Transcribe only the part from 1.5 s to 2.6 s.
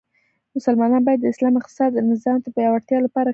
اقتصادې نظام د